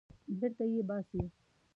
بېرته 0.39 0.63
یې 0.73 0.81
باسي. 0.89 1.21